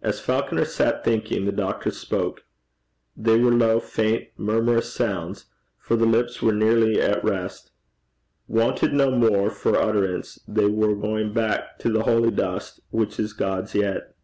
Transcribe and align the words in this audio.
As 0.00 0.20
Falconer 0.20 0.64
sat 0.64 1.02
thinking, 1.02 1.44
the 1.44 1.50
doctor 1.50 1.90
spoke. 1.90 2.44
They 3.16 3.36
were 3.40 3.50
low, 3.50 3.80
faint, 3.80 4.28
murmurous 4.36 4.92
sounds, 4.92 5.46
for 5.76 5.96
the 5.96 6.06
lips 6.06 6.40
were 6.40 6.52
nearly 6.52 7.00
at 7.00 7.24
rest. 7.24 7.72
Wanted 8.46 8.92
no 8.92 9.10
more 9.10 9.50
for 9.50 9.76
utterance, 9.76 10.38
they 10.46 10.66
were 10.66 10.94
going 10.94 11.32
back 11.32 11.80
to 11.80 11.90
the 11.90 12.04
holy 12.04 12.30
dust, 12.30 12.78
which 12.90 13.18
is 13.18 13.32
God's 13.32 13.74
yet. 13.74 14.14